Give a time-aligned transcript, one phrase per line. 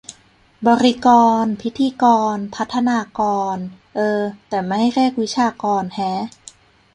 [0.67, 1.07] บริก
[1.41, 2.05] ร พิธีก
[2.35, 3.21] ร พัฒนาก
[3.55, 3.57] ร
[3.95, 6.13] เออ แต่ไม่เรียก วิชากร แฮะ